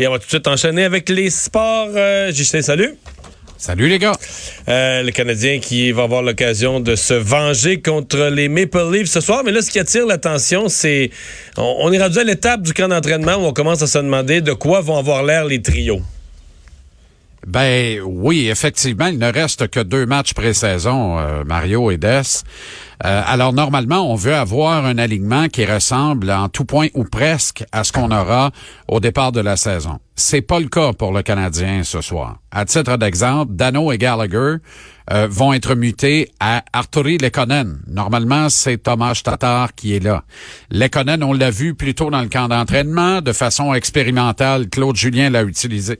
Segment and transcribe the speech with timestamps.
[0.00, 1.88] Et on va tout de suite enchaîner avec les sports.
[1.96, 2.94] Euh, Justin, salut.
[3.56, 4.12] Salut les gars.
[4.68, 9.20] Euh, le Canadien qui va avoir l'occasion de se venger contre les Maple Leafs ce
[9.20, 9.42] soir.
[9.44, 11.10] Mais là, ce qui attire l'attention, c'est
[11.56, 14.40] on, on est rendu à l'étape du camp d'entraînement où on commence à se demander
[14.40, 16.00] de quoi vont avoir l'air les trios.
[17.48, 22.20] Ben oui, effectivement, il ne reste que deux matchs pré-saison, euh, Mario et Des.
[23.06, 27.64] Euh, alors normalement, on veut avoir un alignement qui ressemble en tout point ou presque
[27.72, 28.50] à ce qu'on aura
[28.86, 29.98] au départ de la saison.
[30.14, 32.36] C'est pas le cas pour le Canadien ce soir.
[32.50, 34.56] À titre d'exemple, Dano et Gallagher
[35.10, 37.78] euh, vont être mutés à Arturi Lekonen.
[37.86, 40.22] Normalement, c'est Thomas Tatar qui est là.
[40.70, 44.68] Lekonen, on l'a vu plus tôt dans le camp d'entraînement, de façon expérimentale.
[44.68, 45.98] Claude Julien l'a utilisé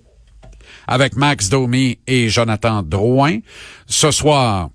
[0.88, 3.38] avec Max Domi et Jonathan Drouin.
[3.86, 4.70] Ce soir,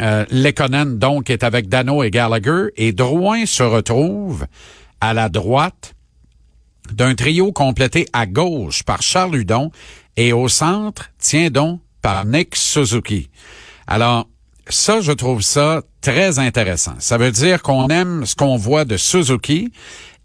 [0.00, 4.46] euh, Lekonen, donc, est avec Dano et Gallagher et Drouin se retrouve
[5.00, 5.94] à la droite
[6.92, 9.72] d'un trio complété à gauche par Charles Hudon
[10.16, 13.30] et au centre, tiens donc, par Nick Suzuki.
[13.86, 14.28] Alors,
[14.70, 16.94] ça, je trouve ça très intéressant.
[16.98, 19.72] Ça veut dire qu'on aime ce qu'on voit de Suzuki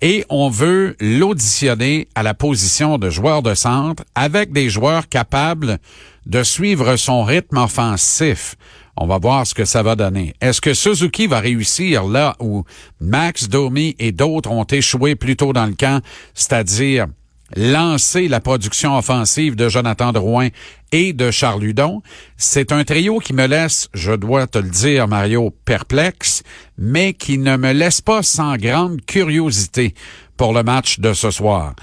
[0.01, 5.79] et on veut l'auditionner à la position de joueur de centre avec des joueurs capables
[6.25, 8.55] de suivre son rythme offensif.
[8.95, 10.35] On va voir ce que ça va donner.
[10.39, 12.63] Est-ce que Suzuki va réussir là où
[12.99, 16.01] Max Domi et d'autres ont échoué plus tôt dans le camp,
[16.33, 17.07] c'est-à-dire
[17.55, 20.49] lancer la production offensive de Jonathan Drouin
[20.91, 22.01] et de Charles Hudon.
[22.37, 26.43] C'est un trio qui me laisse, je dois te le dire, Mario, perplexe,
[26.77, 29.93] mais qui ne me laisse pas sans grande curiosité
[30.37, 31.75] pour le match de ce soir.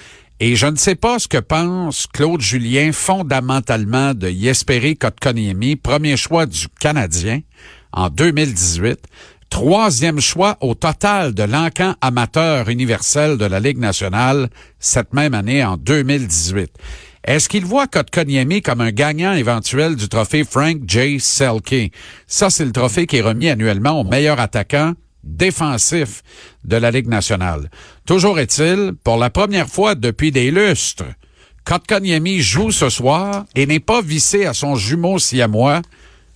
[0.42, 6.16] Et je ne sais pas ce que pense Claude Julien fondamentalement de Yesperi Kotkaniemi, premier
[6.16, 7.40] choix du Canadien
[7.92, 8.98] en 2018
[9.50, 14.48] troisième choix au total de l'encan amateur universel de la Ligue nationale
[14.78, 16.70] cette même année en 2018.
[17.24, 21.20] Est-ce qu'il voit Kotkaniemi comme un gagnant éventuel du trophée Frank J.
[21.20, 21.92] Selke?
[22.26, 26.22] Ça, c'est le trophée qui est remis annuellement au meilleur attaquant défensif
[26.64, 27.70] de la Ligue nationale.
[28.06, 31.04] Toujours est-il, pour la première fois depuis des lustres,
[31.64, 35.82] Kotkaniemi joue ce soir et n'est pas vissé à son jumeau siamois,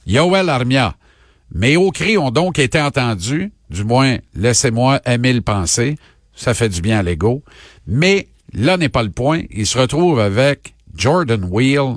[0.06, 0.96] Yoel Armia.
[1.52, 5.96] Mes hauts cris ont donc été entendus, du moins laissez-moi aimer le penser,
[6.34, 7.42] ça fait du bien à l'ego,
[7.86, 11.96] mais là n'est pas le point, il se retrouve avec Jordan Wheel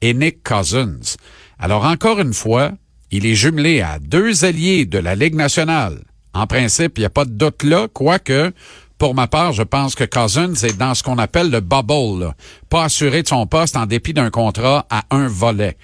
[0.00, 1.16] et Nick Cousins.
[1.58, 2.72] Alors encore une fois,
[3.10, 6.02] il est jumelé à deux alliés de la Ligue nationale.
[6.32, 8.52] En principe, il n'y a pas de doute là, quoique
[8.98, 12.34] pour ma part, je pense que Cousins est dans ce qu'on appelle le bubble,
[12.70, 15.76] pas assuré de son poste en dépit d'un contrat à un volet.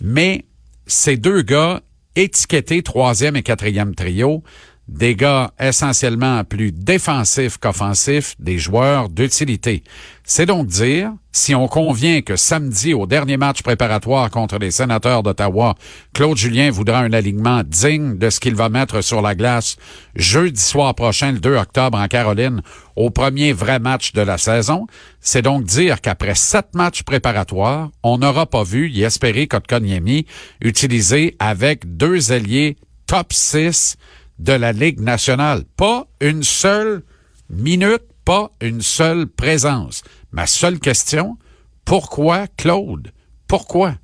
[0.00, 0.44] Mais
[0.86, 1.80] ces deux gars,
[2.16, 4.42] étiquetés troisième et quatrième trio,
[4.88, 9.82] des gars essentiellement plus défensifs qu'offensifs, des joueurs d'utilité.
[10.22, 15.22] C'est donc dire, si on convient que samedi, au dernier match préparatoire contre les sénateurs
[15.22, 15.74] d'Ottawa,
[16.14, 19.76] Claude Julien voudra un alignement digne de ce qu'il va mettre sur la glace
[20.14, 22.62] jeudi soir prochain, le 2 octobre, en Caroline,
[22.94, 24.86] au premier vrai match de la saison,
[25.20, 30.26] c'est donc dire qu'après sept matchs préparatoires, on n'aura pas vu Yesperi Kotkaniemi
[30.60, 32.76] utiliser avec deux alliés
[33.06, 33.96] top 6
[34.38, 35.64] de la Ligue nationale.
[35.76, 37.02] Pas une seule
[37.50, 40.02] minute, pas une seule présence.
[40.32, 41.36] Ma seule question,
[41.84, 43.12] pourquoi Claude?
[43.48, 43.94] Pourquoi?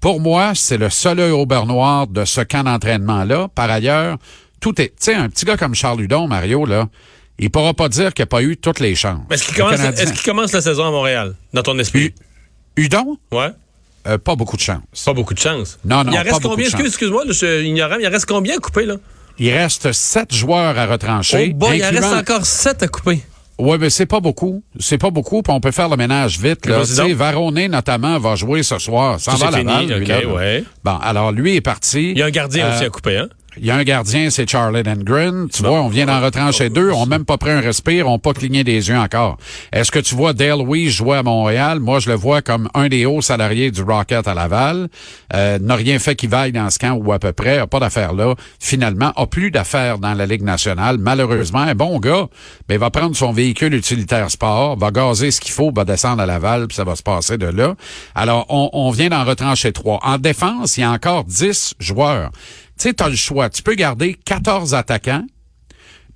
[0.00, 3.48] Pour moi, c'est le seul œil au beurre noir de ce camp d'entraînement-là.
[3.54, 4.18] Par ailleurs,
[4.60, 6.88] tout est, tu sais, un petit gars comme Charles Hudon, Mario, là,
[7.38, 9.22] il pourra pas dire qu'il n'a pas eu toutes les chances.
[9.30, 12.14] Est-ce qu'il commence, est qu commence, la saison à Montréal, dans ton esprit?
[12.76, 13.18] Hudon?
[13.32, 13.50] Ouais.
[14.06, 15.04] Euh, pas beaucoup de chance.
[15.04, 15.78] Pas beaucoup de chance.
[15.84, 16.68] Non, non, il en reste pas combien?
[16.68, 18.96] Excuse-moi, je suis ignorant, il en reste combien à couper, là?
[19.38, 21.50] Il reste sept joueurs à retrancher.
[21.52, 23.22] Oh boy, il reste encore sept à couper.
[23.58, 24.62] Oui, mais c'est pas beaucoup.
[24.78, 26.66] C'est pas beaucoup, puis on peut faire le ménage vite.
[26.66, 26.82] Là.
[27.14, 29.18] Varoné, notamment, va jouer ce soir.
[29.18, 30.26] Ça va la balle, lui, là.
[30.26, 30.64] Ouais.
[30.84, 32.10] Bon, alors lui est parti.
[32.10, 33.28] Il y a un gardien euh, aussi à couper, hein?
[33.58, 35.48] Il y a un gardien, c'est Charlie Lindgren.
[35.50, 36.90] Tu vois, on vient d'en retrancher deux.
[36.90, 38.06] On même pas pris un respire.
[38.06, 39.38] On pas cligné des yeux encore.
[39.72, 41.80] Est-ce que tu vois Dale Weiss jouer à Montréal?
[41.80, 44.88] Moi, je le vois comme un des hauts salariés du Rocket à Laval.
[45.34, 47.58] Euh, n'a rien fait qui vaille dans ce camp ou à peu près.
[47.58, 48.34] A pas d'affaires là.
[48.60, 50.98] Finalement, a plus d'affaires dans la Ligue nationale.
[50.98, 52.28] Malheureusement, un bon gars,
[52.68, 56.22] mais ben, va prendre son véhicule utilitaire sport, va gazer ce qu'il faut, va descendre
[56.22, 57.74] à Laval, puis ça va se passer de là.
[58.14, 59.98] Alors, on, on vient d'en retrancher trois.
[60.02, 62.30] En défense, il y a encore dix joueurs.
[62.78, 63.48] Tu sais, tu as le choix.
[63.48, 65.24] Tu peux garder 14 attaquants,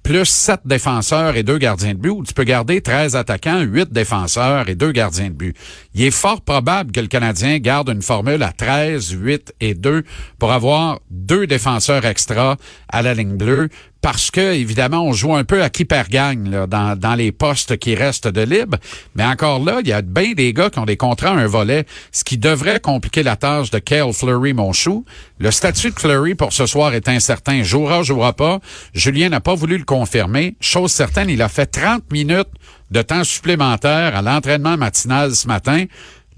[0.03, 3.93] plus 7 défenseurs et 2 gardiens de but, ou tu peux garder 13 attaquants, 8
[3.93, 5.57] défenseurs et 2 gardiens de but.
[5.95, 10.05] Il est fort probable que le Canadien garde une formule à 13, 8 et 2
[10.39, 12.57] pour avoir deux défenseurs extra
[12.89, 13.69] à la ligne bleue,
[14.01, 17.77] parce que évidemment on joue un peu à qui perd gagne dans, dans les postes
[17.77, 18.79] qui restent de libre.
[19.15, 21.47] Mais encore là, il y a bien des gars qui ont des contrats à un
[21.47, 25.05] volet, ce qui devrait compliquer la tâche de Kale Fleury Monchou.
[25.39, 27.63] Le statut de Fleury pour ce soir est incertain.
[27.63, 28.61] Jouera, jouera pas.
[28.95, 30.57] Julien n'a pas voulu le confirmer.
[30.61, 32.49] Chose certaine, il a fait 30 minutes
[32.91, 35.85] de temps supplémentaire à l'entraînement matinal ce matin.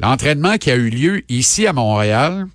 [0.01, 2.47] L'entraînement qui a eu lieu ici à Montréal,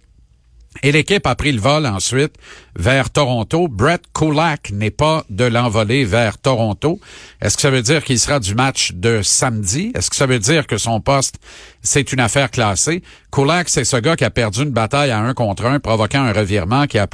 [0.83, 2.33] et l'équipe a pris le vol ensuite
[2.75, 3.68] vers Toronto.
[3.68, 7.00] Brett Kulak n'est pas de l'envolée vers Toronto.
[7.41, 9.91] Est-ce que ça veut dire qu'il sera du match de samedi?
[9.95, 11.38] Est-ce que ça veut dire que son poste,
[11.81, 13.01] c'est une affaire classée?
[13.31, 16.31] Kulak, c'est ce gars qui a perdu une bataille à un contre un, provoquant un
[16.31, 17.07] revirement qui a,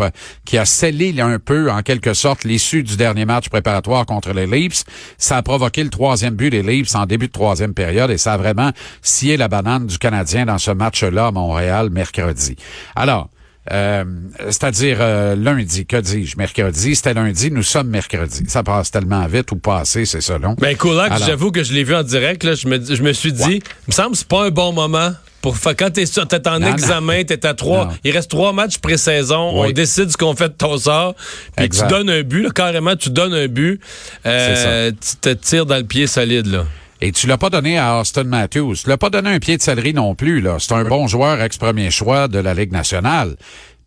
[0.46, 4.46] qui a scellé un peu, en quelque sorte, l'issue du dernier match préparatoire contre les
[4.46, 4.84] Leafs.
[5.18, 8.34] Ça a provoqué le troisième but des Leafs en début de troisième période et ça
[8.34, 8.72] a vraiment
[9.02, 12.56] scié la banane du Canadien dans ce match-là à Montréal mercredi.
[12.96, 13.30] Alors,
[13.72, 14.04] euh,
[14.40, 18.44] c'est-à-dire euh, lundi, que dis-je, mercredi, c'était lundi, nous sommes mercredi.
[18.48, 20.56] Ça passe tellement vite ou passé, c'est selon.
[20.56, 23.32] Ben Kulak, j'avoue que je l'ai vu en direct, là, je, me, je me suis
[23.32, 25.14] dit, il me semble que c'est pas un bon moment
[25.44, 29.70] pour quand t'es es en examen, t'es à trois, il reste trois matchs pré-saison, on
[29.72, 31.16] décide ce qu'on fait de ton sort,
[31.58, 33.82] puis tu donnes un but, carrément tu donnes un but,
[34.26, 36.66] euh, tu te tires dans le pied solide là.
[37.06, 38.76] Et tu l'as pas donné à Austin Matthews.
[38.76, 40.40] Tu l'as pas donné un pied de céleri non plus.
[40.40, 40.56] là.
[40.58, 43.36] C'est un bon joueur ex-premier choix de la Ligue nationale.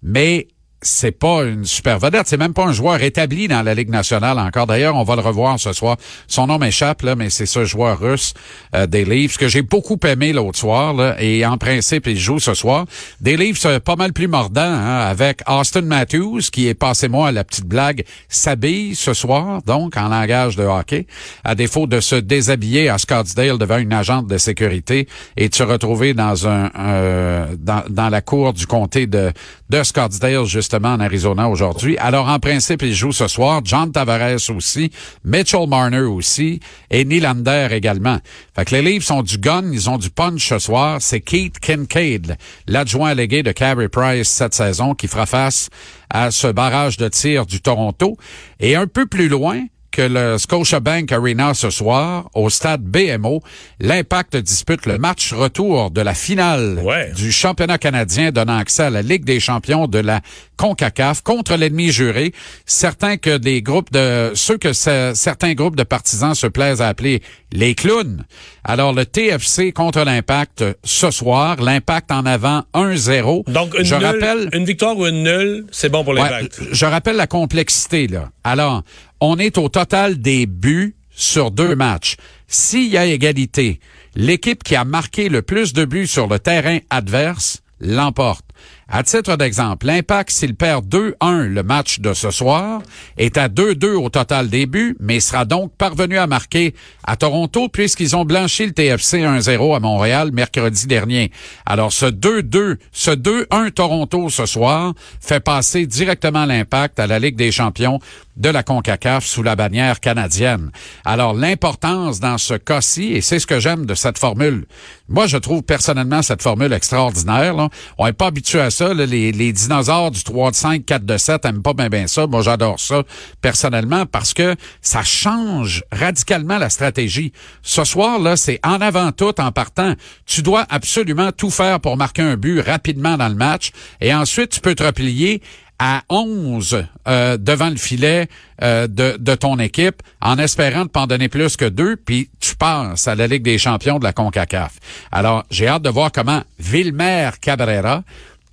[0.03, 0.49] Mais
[0.82, 4.38] c'est pas une super vedette, c'est même pas un joueur établi dans la Ligue nationale
[4.38, 4.67] encore.
[4.67, 5.96] D'ailleurs, on va le revoir ce soir.
[6.28, 8.34] Son nom m'échappe là, mais c'est ce joueur russe
[8.75, 9.06] euh, des
[9.38, 12.84] que j'ai beaucoup aimé l'autre soir là, et en principe il joue ce soir.
[13.20, 17.44] Des Leafs euh, pas mal plus mordant hein, avec Austin Matthews qui est passez-moi la
[17.44, 21.06] petite blague s'habille ce soir donc en langage de hockey
[21.44, 25.62] à défaut de se déshabiller à Scottsdale devant une agente de sécurité et de se
[25.62, 29.32] retrouver dans un euh, dans, dans la cour du comté de
[29.70, 31.96] de Scottsdale justement en Arizona aujourd'hui.
[31.99, 33.62] Alors, en principe, il joue ce soir.
[33.64, 34.90] John Tavares aussi,
[35.25, 38.19] Mitchell Marner aussi et Nylander également.
[38.55, 40.99] Fait que les Leafs sont du gun, ils ont du punch ce soir.
[41.00, 42.37] C'est Keith Kincaid,
[42.67, 45.70] l'adjoint allégué de Carey Price cette saison, qui fera face
[46.11, 48.17] à ce barrage de tir du Toronto.
[48.61, 49.62] Et un peu plus loin,
[49.97, 53.41] que le Scotiabank Arena ce soir, au stade BMO,
[53.81, 56.83] l'Impact dispute le match retour de la finale
[57.17, 60.21] du championnat canadien donnant accès à la Ligue des champions de la
[60.57, 62.33] CONCACAF contre l'ennemi juré.
[62.67, 67.23] Certains que des groupes de, ceux que certains groupes de partisans se plaisent à appeler
[67.53, 68.25] les clowns.
[68.65, 71.57] Alors, le TFC contre l'Impact ce soir.
[71.63, 73.51] L'Impact en avant 1-0.
[73.51, 76.61] Donc, une, je rappelle, une victoire ou une nulle, c'est bon pour l'Impact.
[76.71, 78.31] je rappelle la complexité, là.
[78.45, 78.83] Alors,
[79.21, 82.17] on est au total des buts sur deux matchs.
[82.47, 83.81] S'il y a égalité,
[84.15, 88.45] l'équipe qui a marqué le plus de buts sur le terrain adverse l'emporte.
[88.89, 92.81] À titre d'exemple, l'Impact, s'il perd 2-1 le match de ce soir,
[93.19, 96.73] est à 2-2 au total des buts, mais sera donc parvenu à marquer
[97.05, 101.33] à Toronto puisqu'ils ont blanchi le TFC 1-0 à Montréal mercredi dernier.
[101.67, 107.37] Alors ce 2-2, ce 2-1 Toronto ce soir fait passer directement l'Impact à la Ligue
[107.37, 107.99] des champions
[108.37, 110.71] de la CONCACAF sous la bannière canadienne.
[111.05, 114.67] Alors l'importance dans ce cas-ci, et c'est ce que j'aime de cette formule,
[115.09, 117.56] moi je trouve personnellement cette formule extraordinaire.
[117.99, 118.93] On n'est pas habitué à ça.
[118.93, 122.27] Les, dinosaures du 3 de 5, 4 de 7 aiment pas bien bien ça.
[122.27, 123.03] Moi j'adore ça
[123.41, 127.33] personnellement parce que ça change radicalement la stratégie.
[127.62, 129.94] Ce soir, là, c'est en avant tout en partant.
[130.27, 134.50] Tu dois absolument tout faire pour marquer un but rapidement dans le match et ensuite
[134.50, 135.43] tu peux te replier
[135.78, 138.28] à 11 euh, devant le filet
[138.62, 142.30] euh, de, de, ton équipe en espérant ne pas en donner plus que deux, puis
[142.40, 144.73] tu passes à la Ligue des champions de la CONCACAF.
[145.12, 148.02] Alors, j'ai hâte de voir comment Vilmer Cabrera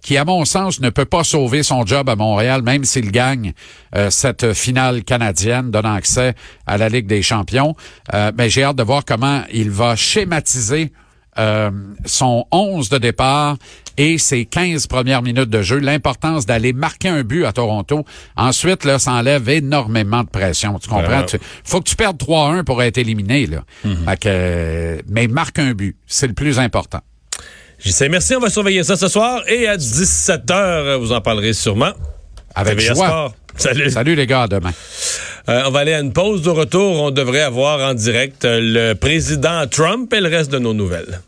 [0.02, 3.54] qui, à mon sens, ne peut pas sauver son job à Montréal, même s'il gagne
[3.96, 6.36] euh, cette finale canadienne donnant accès
[6.68, 7.74] à la Ligue des champions.
[8.12, 10.92] mais j'ai hâte de voir comment il va schématiser
[11.38, 11.72] euh,
[12.06, 13.58] son 11 de départ
[13.98, 18.06] et ses 15 premières minutes de jeu, l'importance d'aller marquer un but à Toronto.
[18.36, 20.80] Ensuite, là, ça enlève énormément de pression.
[20.80, 21.26] Tu comprends?
[21.32, 23.48] Il faut que tu perdes 3-1 pour être éliminé.
[23.48, 23.64] Là.
[24.16, 25.96] Que, mais marque un but.
[26.08, 27.02] C'est le plus important.
[27.92, 28.36] sais, merci.
[28.36, 29.42] On va surveiller ça ce soir.
[29.48, 31.92] Et à 17h, vous en parlerez sûrement.
[32.56, 33.34] Avec joie.
[33.56, 33.90] Salut.
[33.90, 34.72] Salut les gars, demain.
[35.50, 37.02] Euh, on va aller à une pause de retour.
[37.02, 41.22] On devrait avoir en direct le président Trump et le reste de nos nouvelles.